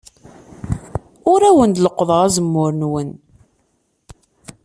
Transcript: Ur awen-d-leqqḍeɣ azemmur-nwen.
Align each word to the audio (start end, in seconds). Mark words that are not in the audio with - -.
Ur 1.31 1.41
awen-d-leqqḍeɣ 1.49 2.19
azemmur-nwen. 2.27 3.09